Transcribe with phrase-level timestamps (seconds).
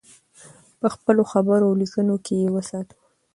[0.79, 2.97] په خپلو خبرو او لیکنو کې یې وساتو.